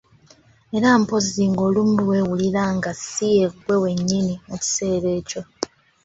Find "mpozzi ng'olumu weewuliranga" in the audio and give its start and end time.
1.01-2.91